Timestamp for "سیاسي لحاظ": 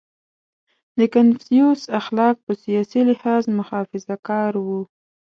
2.63-3.43